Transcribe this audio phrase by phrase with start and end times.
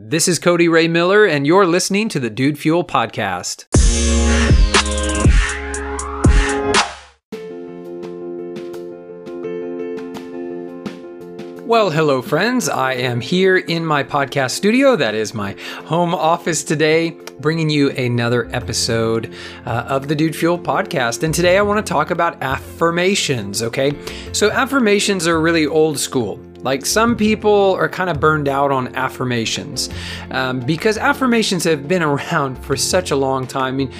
[0.00, 3.66] This is Cody Ray Miller, and you're listening to the Dude Fuel Podcast.
[11.66, 12.68] Well, hello, friends.
[12.68, 14.94] I am here in my podcast studio.
[14.94, 15.56] That is my
[15.86, 17.10] home office today,
[17.40, 19.34] bringing you another episode
[19.66, 21.24] uh, of the Dude Fuel podcast.
[21.24, 23.98] And today I want to talk about affirmations, okay?
[24.32, 26.38] So, affirmations are really old school.
[26.62, 29.88] Like some people are kind of burned out on affirmations
[30.30, 33.74] um, because affirmations have been around for such a long time.
[33.74, 33.92] I mean,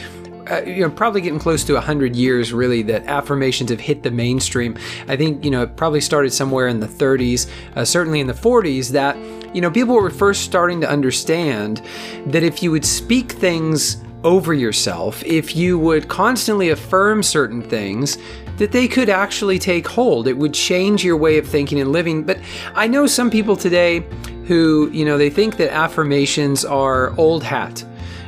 [0.50, 4.10] uh, you know, probably getting close to 100 years really that affirmations have hit the
[4.10, 4.76] mainstream.
[5.06, 8.32] I think, you know, it probably started somewhere in the 30s, uh, certainly in the
[8.32, 9.16] 40s, that,
[9.54, 11.82] you know, people were first starting to understand
[12.26, 18.18] that if you would speak things over yourself, if you would constantly affirm certain things,
[18.58, 20.28] that they could actually take hold.
[20.28, 22.24] It would change your way of thinking and living.
[22.24, 22.38] But
[22.74, 24.04] I know some people today
[24.46, 27.84] who, you know, they think that affirmations are old hat.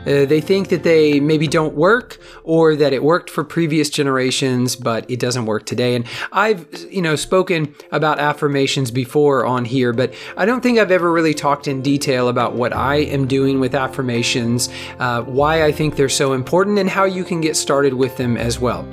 [0.06, 4.74] Uh, they think that they maybe don't work or that it worked for previous generations,
[4.74, 5.94] but it doesn't work today.
[5.94, 10.90] And I've, you know, spoken about affirmations before on here, but I don't think I've
[10.90, 15.72] ever really talked in detail about what I am doing with affirmations, uh, why I
[15.72, 18.88] think they're so important, and how you can get started with them as well.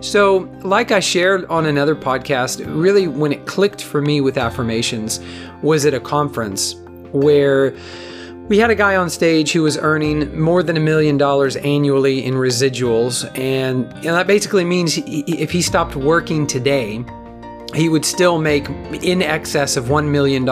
[0.00, 5.18] So, like I shared on another podcast, really when it clicked for me with affirmations
[5.60, 6.76] was at a conference
[7.10, 7.74] where
[8.48, 12.24] we had a guy on stage who was earning more than a million dollars annually
[12.24, 17.04] in residuals, and, and that basically means he, if he stopped working today,
[17.74, 18.68] he would still make
[19.02, 20.44] in excess of $1 million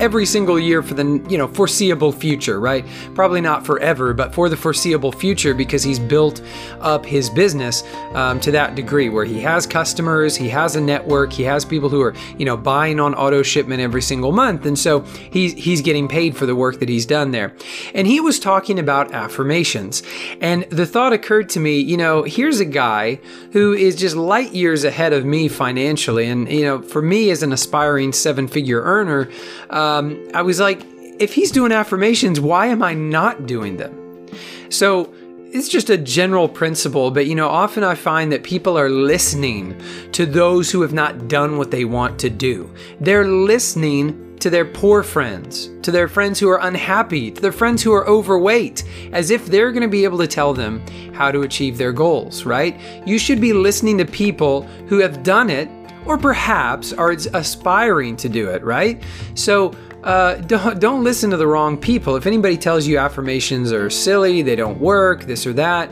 [0.00, 2.84] every single year for the you know foreseeable future, right?
[3.14, 6.42] Probably not forever, but for the foreseeable future because he's built
[6.80, 11.32] up his business um, to that degree where he has customers, he has a network,
[11.32, 14.78] he has people who are you know buying on auto shipment every single month, and
[14.78, 17.54] so he's he's getting paid for the work that he's done there.
[17.94, 20.02] And he was talking about affirmations,
[20.40, 23.20] and the thought occurred to me, you know, here's a guy
[23.52, 27.42] who is just light years ahead of me financially, and you know, for me as
[27.42, 29.30] an aspiring seven figure earner.
[29.72, 30.82] Um, I was like,
[31.18, 34.28] if he's doing affirmations, why am I not doing them?
[34.68, 35.12] So
[35.52, 39.80] it's just a general principle, but you know, often I find that people are listening
[40.12, 42.72] to those who have not done what they want to do.
[43.00, 47.80] They're listening to their poor friends, to their friends who are unhappy, to their friends
[47.80, 51.42] who are overweight, as if they're going to be able to tell them how to
[51.42, 52.80] achieve their goals, right?
[53.06, 55.68] You should be listening to people who have done it
[56.06, 59.02] or perhaps are aspiring to do it, right?
[59.34, 62.16] So uh, don't, don't listen to the wrong people.
[62.16, 65.90] If anybody tells you affirmations are silly, they don't work, this or that,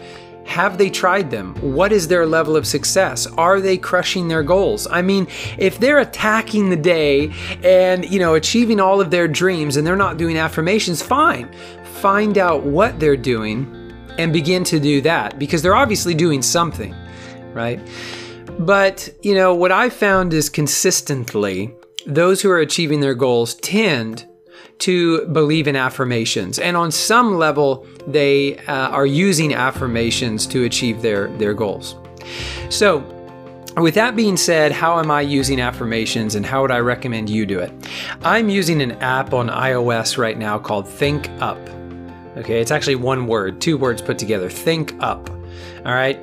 [0.50, 1.54] have they tried them?
[1.60, 3.26] What is their level of success?
[3.38, 4.88] Are they crushing their goals?
[4.90, 5.28] I mean,
[5.58, 7.32] if they're attacking the day
[7.62, 11.52] and, you know, achieving all of their dreams and they're not doing affirmations, fine.
[12.00, 16.96] Find out what they're doing and begin to do that because they're obviously doing something,
[17.52, 17.78] right?
[18.60, 21.74] But, you know, what I found is consistently
[22.06, 24.26] those who are achieving their goals tend
[24.80, 26.58] to believe in affirmations.
[26.58, 31.96] And on some level, they uh, are using affirmations to achieve their, their goals.
[32.68, 32.98] So,
[33.78, 37.46] with that being said, how am I using affirmations and how would I recommend you
[37.46, 37.72] do it?
[38.22, 41.58] I'm using an app on iOS right now called Think Up.
[42.36, 45.30] Okay, it's actually one word, two words put together Think Up.
[45.86, 46.18] All right.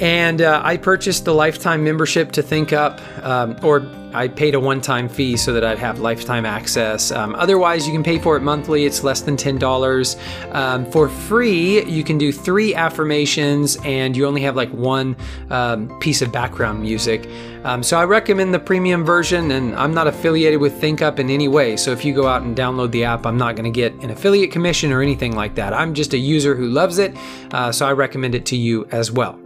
[0.00, 4.60] And uh, I purchased the lifetime membership to Think Up, um, or I paid a
[4.60, 7.10] one time fee so that I'd have lifetime access.
[7.10, 10.54] Um, otherwise, you can pay for it monthly, it's less than $10.
[10.54, 15.16] Um, for free, you can do three affirmations and you only have like one
[15.50, 17.28] um, piece of background music.
[17.64, 21.48] Um, so I recommend the premium version, and I'm not affiliated with ThinkUp in any
[21.48, 21.78] way.
[21.78, 24.10] So if you go out and download the app, I'm not going to get an
[24.10, 25.72] affiliate commission or anything like that.
[25.72, 27.16] I'm just a user who loves it,
[27.52, 29.43] uh, so I recommend it to you as well.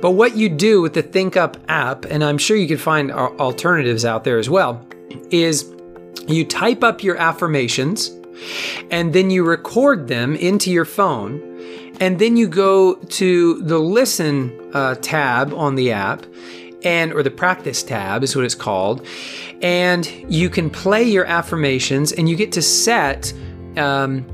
[0.00, 4.04] But what you do with the ThinkUp app, and I'm sure you can find alternatives
[4.04, 4.86] out there as well,
[5.30, 5.72] is
[6.26, 8.10] you type up your affirmations
[8.90, 11.42] and then you record them into your phone.
[12.00, 16.26] And then you go to the listen uh, tab on the app
[16.84, 19.04] and or the practice tab is what it's called
[19.62, 23.32] and you can play your affirmations and you get to set
[23.76, 24.24] um,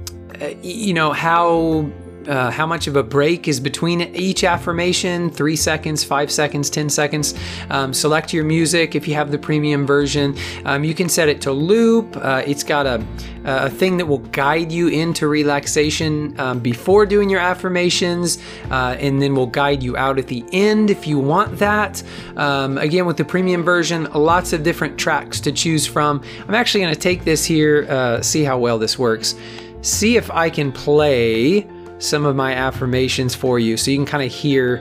[0.40, 1.88] uh, you know how
[2.28, 6.88] uh, how much of a break is between each affirmation three seconds, five seconds, 10
[6.88, 7.34] seconds.
[7.70, 10.36] Um, select your music if you have the premium version.
[10.64, 12.16] Um, you can set it to loop.
[12.16, 13.04] Uh, it's got a,
[13.44, 18.38] a thing that will guide you into relaxation um, before doing your affirmations,
[18.70, 22.02] uh, and then will guide you out at the end if you want that.
[22.36, 26.22] Um, again, with the premium version, lots of different tracks to choose from.
[26.46, 29.34] I'm actually going to take this here, uh, see how well this works,
[29.82, 31.66] see if I can play
[32.02, 34.78] some of my affirmations for you so you can kind of hear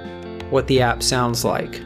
[0.50, 1.79] what the app sounds like.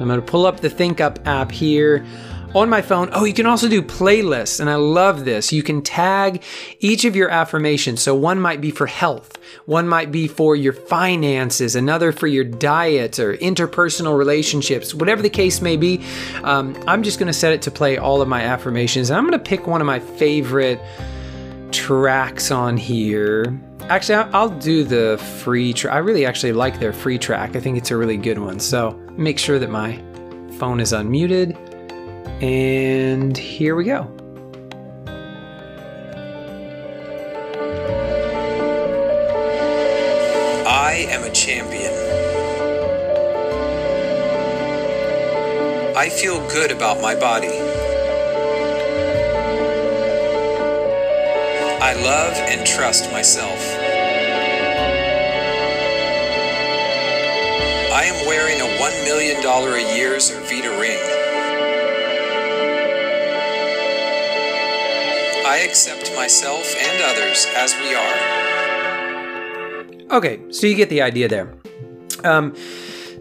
[0.00, 2.06] I'm going to pull up the ThinkUp app here
[2.54, 3.10] on my phone.
[3.12, 5.52] Oh, you can also do playlists, and I love this.
[5.52, 6.42] You can tag
[6.80, 8.00] each of your affirmations.
[8.00, 12.44] So one might be for health, one might be for your finances, another for your
[12.44, 16.02] diet or interpersonal relationships, whatever the case may be.
[16.42, 19.26] Um, I'm just going to set it to play all of my affirmations, and I'm
[19.26, 20.80] going to pick one of my favorite
[21.72, 23.60] tracks on here.
[23.88, 25.94] Actually, I'll do the free track.
[25.94, 27.56] I really actually like their free track.
[27.56, 28.60] I think it's a really good one.
[28.60, 29.96] So make sure that my
[30.58, 31.56] phone is unmuted.
[32.42, 34.02] And here we go.
[40.66, 41.94] I am a champion.
[45.96, 47.48] I feel good about my body.
[51.80, 53.57] I love and trust myself.
[57.98, 61.00] I am wearing a $1 million a year Zurvita ring.
[65.44, 68.16] I accept myself and others as we are.
[70.16, 71.52] Okay, so you get the idea there.
[72.22, 72.54] Um,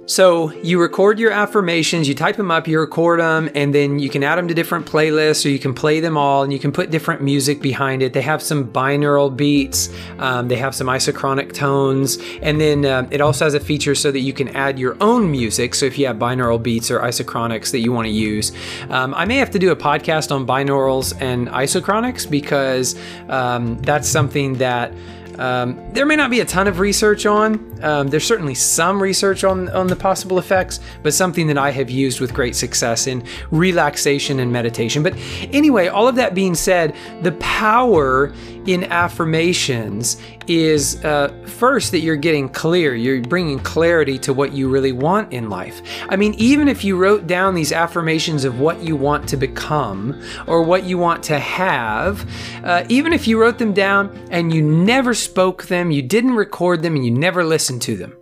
[0.08, 4.10] so you record your affirmations, you type them up, you record them, and then you
[4.10, 6.72] can add them to different playlists or you can play them all and you can
[6.72, 8.14] put different music behind it.
[8.14, 13.20] They have some binaural beats, um, they have some isochronic tones, and then uh, it
[13.20, 15.76] also has a feature so that you can add your own music.
[15.76, 18.54] So if you have binaural beats or isochronics that you want to use,
[18.90, 24.08] um, I may have to do a podcast on binaurals and isochronics because um, that's
[24.08, 24.94] something that
[25.38, 27.77] um, there may not be a ton of research on.
[27.82, 31.90] Um, there's certainly some research on, on the possible effects, but something that I have
[31.90, 35.04] used with great success in relaxation and meditation.
[35.04, 35.16] But
[35.52, 38.34] anyway, all of that being said, the power
[38.66, 44.70] in affirmations is uh, first that you're getting clear, you're bringing clarity to what you
[44.70, 45.82] really want in life.
[46.10, 50.22] I mean, even if you wrote down these affirmations of what you want to become
[50.46, 52.30] or what you want to have,
[52.64, 56.82] uh, even if you wrote them down and you never spoke them, you didn't record
[56.82, 58.16] them, and you never listened to them.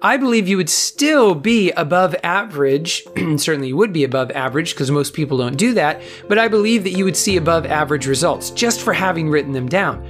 [0.00, 3.04] I believe you would still be above average.
[3.36, 6.84] Certainly, you would be above average because most people don't do that, but I believe
[6.84, 10.04] that you would see above average results just for having written them down.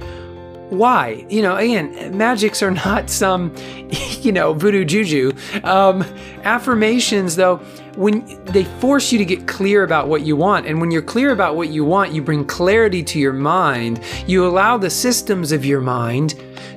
[0.69, 1.25] Why?
[1.29, 3.53] You know, again, magics are not some,
[4.21, 5.31] you know, voodoo juju.
[5.63, 6.01] Um,
[6.43, 7.57] affirmations, though,
[7.95, 11.31] when they force you to get clear about what you want, and when you're clear
[11.31, 14.01] about what you want, you bring clarity to your mind.
[14.25, 16.33] You allow the systems of your mind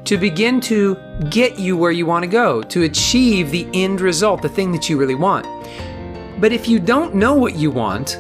[0.07, 0.97] to begin to
[1.31, 4.89] get you where you want to go, to achieve the end result, the thing that
[4.89, 5.45] you really want.
[6.41, 8.17] But if you don't know what you want,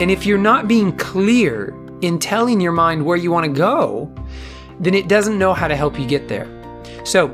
[0.00, 4.12] and if you're not being clear in telling your mind where you want to go,
[4.78, 6.46] then it doesn't know how to help you get there.
[7.04, 7.30] So,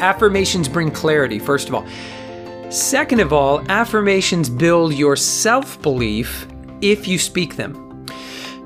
[0.00, 1.86] affirmations bring clarity, first of all.
[2.70, 6.46] Second of all, affirmations build your self belief
[6.80, 7.85] if you speak them.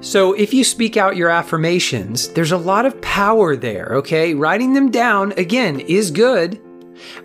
[0.02, 4.32] So, if you speak out your affirmations, there's a lot of power there, okay?
[4.32, 6.58] Writing them down, again, is good.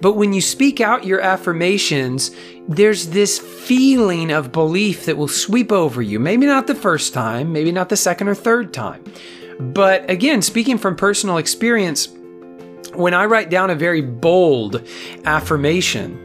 [0.01, 2.31] But when you speak out your affirmations,
[2.67, 6.19] there's this feeling of belief that will sweep over you.
[6.19, 9.05] Maybe not the first time, maybe not the second or third time.
[9.57, 12.09] But again, speaking from personal experience,
[12.93, 14.85] when I write down a very bold
[15.23, 16.21] affirmation,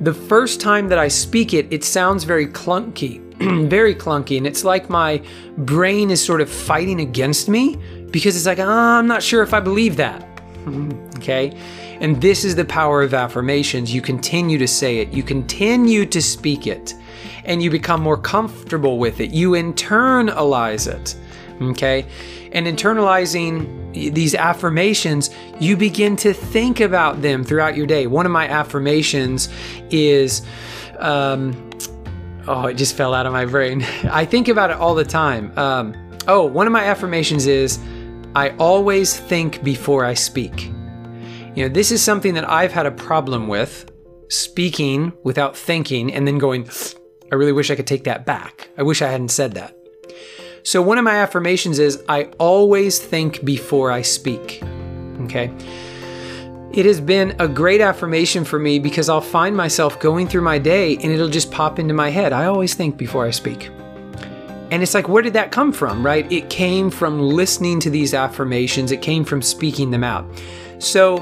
[0.00, 3.23] the first time that I speak it, it sounds very clunky.
[3.68, 4.36] very clunky.
[4.36, 5.22] And it's like my
[5.58, 7.76] brain is sort of fighting against me
[8.10, 10.26] because it's like, oh, I'm not sure if I believe that.
[11.16, 11.56] okay?
[12.00, 13.92] And this is the power of affirmations.
[13.92, 16.94] You continue to say it, you continue to speak it,
[17.44, 19.30] and you become more comfortable with it.
[19.30, 21.16] You internalize it.
[21.60, 22.06] Okay?
[22.52, 28.06] And internalizing these affirmations, you begin to think about them throughout your day.
[28.06, 29.48] One of my affirmations
[29.90, 30.42] is,
[30.98, 31.70] um,
[32.46, 33.82] oh, it just fell out of my brain.
[34.04, 35.56] I think about it all the time.
[35.58, 35.94] Um,
[36.28, 37.78] oh, one of my affirmations is
[38.34, 40.66] I always think before I speak.
[41.54, 43.90] You know, this is something that I've had a problem with
[44.28, 46.68] speaking without thinking and then going,
[47.30, 48.68] I really wish I could take that back.
[48.76, 49.76] I wish I hadn't said that.
[50.64, 54.62] So, one of my affirmations is I always think before I speak.
[55.22, 55.52] Okay.
[56.76, 60.58] It has been a great affirmation for me because I'll find myself going through my
[60.58, 62.32] day and it'll just pop into my head.
[62.32, 63.70] I always think before I speak.
[64.72, 66.30] And it's like, where did that come from, right?
[66.32, 70.26] It came from listening to these affirmations, it came from speaking them out.
[70.78, 71.18] So,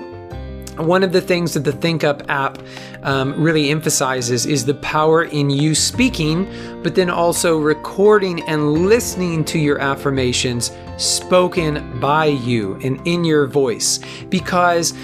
[0.78, 2.58] one of the things that the ThinkUp app
[3.02, 6.50] um, really emphasizes is the power in you speaking,
[6.82, 13.46] but then also recording and listening to your affirmations spoken by you and in your
[13.46, 14.00] voice.
[14.30, 14.94] Because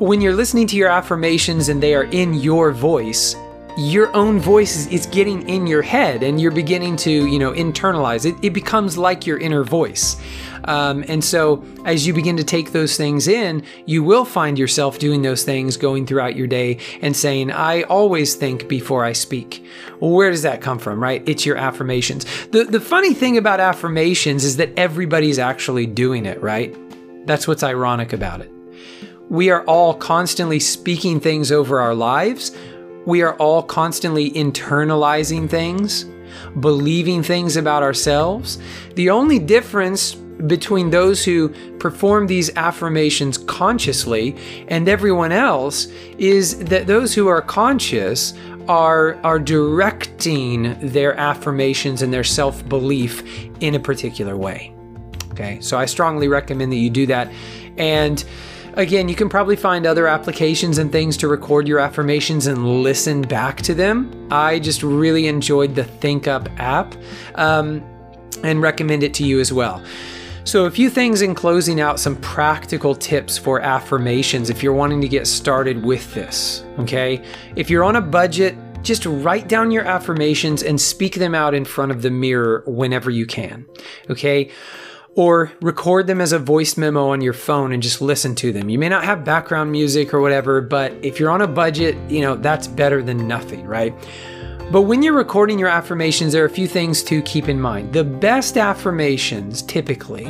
[0.00, 3.36] when you're listening to your affirmations and they are in your voice,
[3.76, 7.52] your own voice is, is getting in your head and you're beginning to, you know,
[7.52, 8.34] internalize it.
[8.42, 10.16] It becomes like your inner voice.
[10.64, 14.98] Um, and so, as you begin to take those things in, you will find yourself
[14.98, 19.62] doing those things going throughout your day and saying, I always think before I speak.
[20.00, 21.22] Well, where does that come from, right?
[21.26, 22.24] It's your affirmations.
[22.48, 26.74] The, the funny thing about affirmations is that everybody's actually doing it, right?
[27.26, 28.50] That's what's ironic about it.
[29.30, 32.50] We are all constantly speaking things over our lives.
[33.06, 36.04] We are all constantly internalizing things,
[36.58, 38.58] believing things about ourselves.
[38.96, 45.86] The only difference between those who perform these affirmations consciously and everyone else
[46.18, 48.34] is that those who are conscious
[48.68, 53.22] are are directing their affirmations and their self-belief
[53.60, 54.74] in a particular way.
[55.30, 55.60] Okay?
[55.60, 57.30] So I strongly recommend that you do that
[57.76, 58.24] and
[58.74, 63.22] Again, you can probably find other applications and things to record your affirmations and listen
[63.22, 64.28] back to them.
[64.30, 66.94] I just really enjoyed the ThinkUp app
[67.34, 67.82] um,
[68.44, 69.82] and recommend it to you as well.
[70.44, 75.00] So, a few things in closing out some practical tips for affirmations if you're wanting
[75.02, 76.64] to get started with this.
[76.78, 77.22] Okay.
[77.56, 81.66] If you're on a budget, just write down your affirmations and speak them out in
[81.66, 83.66] front of the mirror whenever you can.
[84.08, 84.50] Okay
[85.16, 88.68] or record them as a voice memo on your phone and just listen to them.
[88.68, 92.20] You may not have background music or whatever, but if you're on a budget, you
[92.20, 93.94] know, that's better than nothing, right?
[94.70, 97.92] But when you're recording your affirmations, there are a few things to keep in mind.
[97.92, 100.28] The best affirmations typically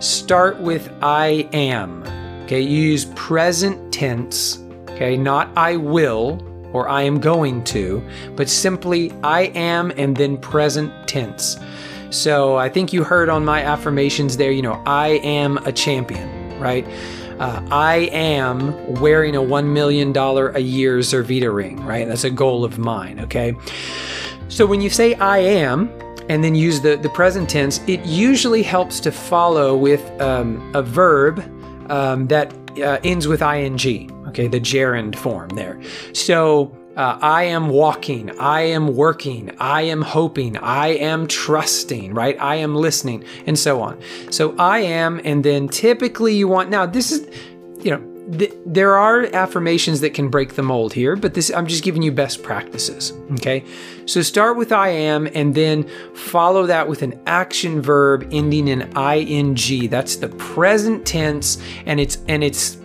[0.00, 2.02] start with I am.
[2.44, 8.02] Okay, you use present tense, okay, not I will or I am going to,
[8.34, 11.56] but simply I am and then present tense.
[12.10, 16.58] So I think you heard on my affirmations there, you know, I am a champion,
[16.58, 16.86] right?
[17.38, 22.06] Uh, I am wearing a $1 million a year Zurvita ring, right?
[22.06, 23.54] That's a goal of mine, okay?
[24.48, 25.88] So when you say I am,
[26.28, 30.82] and then use the, the present tense, it usually helps to follow with um, a
[30.82, 31.40] verb
[31.90, 35.80] um, that uh, ends with ing, okay, the gerund form there.
[36.12, 42.36] So uh, I am walking, I am working, I am hoping, I am trusting, right?
[42.40, 44.00] I am listening, and so on.
[44.30, 47.28] So I am, and then typically you want, now this is,
[47.80, 51.66] you know, th- there are affirmations that can break the mold here, but this, I'm
[51.66, 53.64] just giving you best practices, okay?
[54.06, 58.82] So start with I am, and then follow that with an action verb ending in
[58.96, 59.88] ing.
[59.88, 62.79] That's the present tense, and it's, and it's,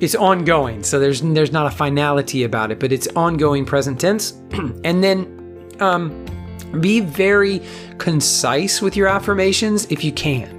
[0.00, 0.82] it's ongoing.
[0.82, 4.32] So there's there's not a finality about it, but it's ongoing present tense.
[4.84, 6.26] and then um,
[6.80, 7.62] be very
[7.98, 10.58] concise with your affirmations if you can.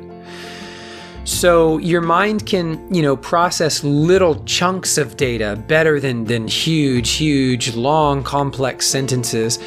[1.23, 7.11] So your mind can, you know, process little chunks of data better than than huge,
[7.11, 9.59] huge, long, complex sentences.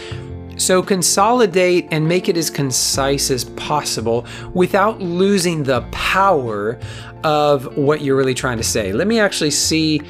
[0.57, 6.79] So consolidate and make it as concise as possible without losing the power
[7.25, 8.93] of what you're really trying to say.
[8.93, 10.01] Let me actually see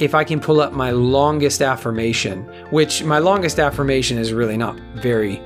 [0.00, 4.78] if I can pull up my longest affirmation, which my longest affirmation is really not
[4.96, 5.40] very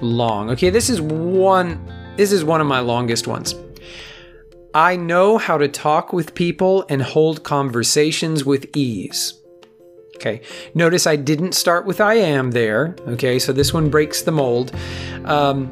[0.00, 0.50] long.
[0.50, 1.84] Okay, this is one
[2.16, 3.56] this is one of my longest ones.
[4.72, 9.40] I know how to talk with people and hold conversations with ease.
[10.16, 10.40] Okay,
[10.74, 12.94] notice I didn't start with I am there.
[13.08, 14.74] Okay, so this one breaks the mold.
[15.24, 15.68] Um,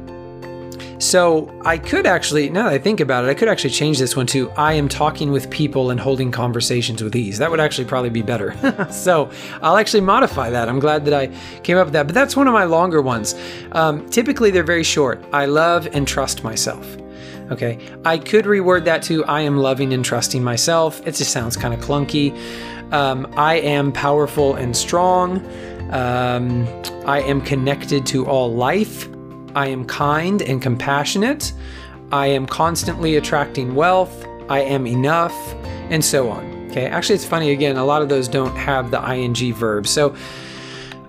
[1.03, 4.15] so I could actually, now that I think about it, I could actually change this
[4.15, 7.39] one to I am talking with people and holding conversations with ease.
[7.39, 8.55] That would actually probably be better.
[8.91, 9.29] so
[9.61, 10.69] I'll actually modify that.
[10.69, 11.27] I'm glad that I
[11.63, 12.07] came up with that.
[12.07, 13.35] But that's one of my longer ones.
[13.73, 15.21] Um, typically, they're very short.
[15.33, 16.97] I love and trust myself.
[17.51, 21.05] Okay, I could reword that to I am loving and trusting myself.
[21.05, 22.31] It just sounds kind of clunky.
[22.91, 25.45] Um, I am powerful and strong.
[25.91, 26.67] Um,
[27.05, 29.07] I am connected to all life.
[29.55, 31.53] I am kind and compassionate.
[32.11, 34.25] I am constantly attracting wealth.
[34.49, 35.33] I am enough,
[35.89, 36.53] and so on.
[36.69, 39.87] Okay, actually, it's funny again, a lot of those don't have the ing verb.
[39.87, 40.15] So,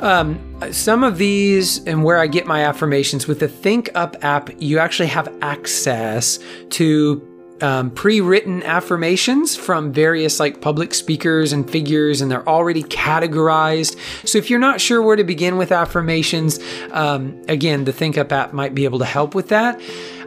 [0.00, 0.38] um,
[0.72, 4.78] some of these and where I get my affirmations with the Think Up app, you
[4.78, 6.38] actually have access
[6.70, 7.26] to
[7.60, 13.96] um, pre-written affirmations from various like public speakers and figures and they're already categorized.
[14.26, 16.58] So if you're not sure where to begin with affirmations
[16.90, 19.80] um, again the ThinkUp app might be able to help with that.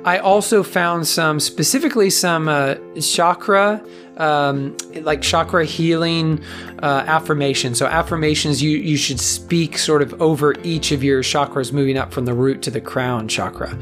[0.06, 3.84] I also found some specifically some uh, chakra
[4.18, 6.44] um, like chakra healing
[6.82, 7.78] uh, affirmations.
[7.78, 12.12] So affirmations you you should speak sort of over each of your chakras, moving up
[12.12, 13.78] from the root to the crown chakra.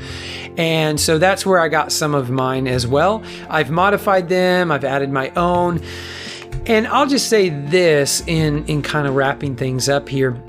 [0.57, 3.23] And so that's where I got some of mine as well.
[3.49, 4.71] I've modified them.
[4.71, 5.81] I've added my own.
[6.67, 10.41] And I'll just say this in in kind of wrapping things up here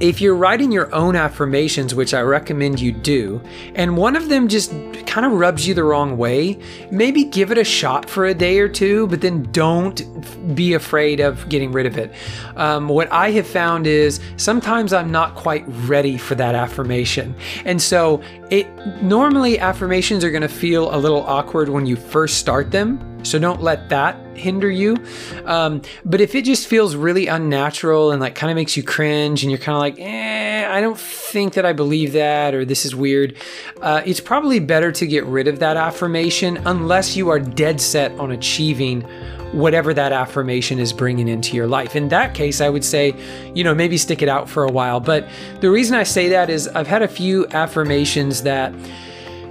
[0.00, 3.40] if you're writing your own affirmations, which I recommend you do,
[3.74, 4.70] and one of them just
[5.06, 6.58] kind of rubs you the wrong way,
[6.90, 11.20] maybe give it a shot for a day or two, but then don't be afraid
[11.20, 12.12] of getting rid of it.
[12.56, 17.34] Um, what I have found is sometimes I'm not quite ready for that affirmation.
[17.64, 18.68] And so it
[19.02, 23.04] normally affirmations are going to feel a little awkward when you first start them.
[23.22, 24.96] So don't let that hinder you.
[25.44, 29.42] Um, but if it just feels really unnatural and like kind of makes you cringe
[29.42, 32.84] and you're kind of like, eh, I don't think that I believe that or this
[32.84, 33.36] is weird,
[33.82, 38.12] uh, it's probably better to get rid of that affirmation unless you are dead set
[38.18, 39.04] on achieving
[39.52, 41.96] whatever that affirmation is bringing into your life.
[41.96, 43.14] In that case, I would say,
[43.54, 45.00] you know, maybe stick it out for a while.
[45.00, 45.26] But
[45.60, 48.72] the reason I say that is I've had a few affirmations that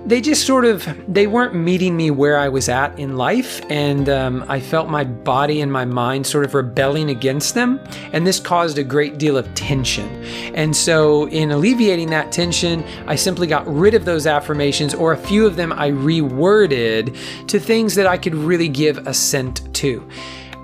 [0.08, 4.08] they just sort of they weren't meeting me where i was at in life and
[4.08, 7.80] um, i felt my body and my mind sort of rebelling against them
[8.14, 10.08] and this caused a great deal of tension.
[10.56, 15.18] And so in alleviating that tension i simply got rid of those affirmations or a
[15.18, 17.16] few of them i reworded
[17.48, 20.08] to things that i could really give assent to.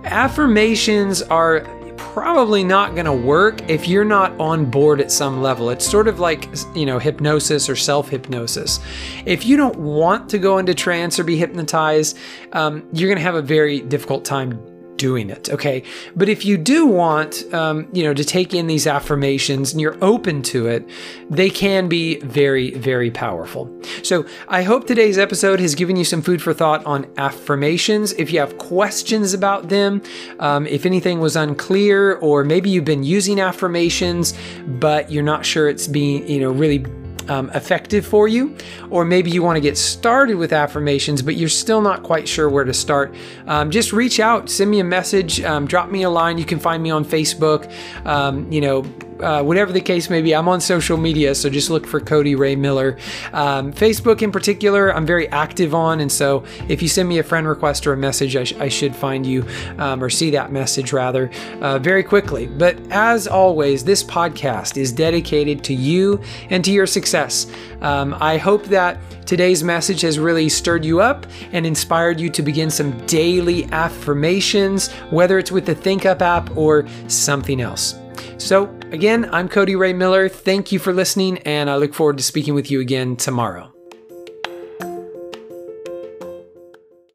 [0.06, 1.66] Affirmations are
[2.13, 5.72] probably not going to work if you're not on board at some level.
[5.72, 8.79] It's sort of like, you know, hypnosis or self hypnosis.
[9.25, 12.17] If you don't want to go into trance or be hypnotized,
[12.51, 15.50] um, you're going to have a very difficult time doing it.
[15.50, 15.84] Okay.
[16.16, 19.98] But if you do want, um, you know, to take in these affirmations and you're
[20.02, 20.88] open to it,
[21.30, 23.70] they can be very, very powerful.
[24.04, 28.14] So I hope today's episode has given you some food for thought on affirmations.
[28.14, 30.02] If you have questions about them,
[30.40, 34.34] um, if anything was unclear, or maybe you've been using affirmations,
[34.68, 36.86] but you're not sure it's being, you know, really
[37.30, 38.56] um, effective for you,
[38.89, 42.50] or maybe you want to get started with affirmations, but you're still not quite sure
[42.50, 43.13] where to start,
[43.48, 46.38] um, just reach out, send me a message, um, drop me a line.
[46.38, 47.72] You can find me on Facebook.
[48.05, 48.83] Um, you know,
[49.24, 52.36] uh, whatever the case may be, I'm on social media, so just look for Cody
[52.36, 52.98] Ray Miller.
[53.31, 57.24] Um, Facebook, in particular, I'm very active on, and so if you send me a
[57.24, 59.46] friend request or a message, I, sh- I should find you
[59.77, 61.31] um, or see that message rather
[61.62, 62.48] uh, very quickly.
[62.48, 67.48] But as always, this podcast is dedicated to you and to your success.
[67.81, 72.42] Um, I hope that today's message has really stirred you up and inspired you to
[72.42, 77.96] begin some daily affirmations, whether it's with the ThinkUp app or something else.
[78.38, 80.29] So, again, I'm Cody Ray Miller.
[80.29, 83.73] Thank you for listening, and I look forward to speaking with you again tomorrow.